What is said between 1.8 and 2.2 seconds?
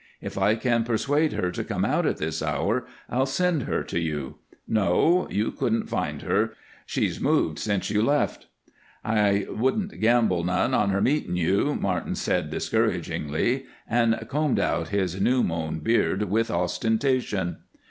out at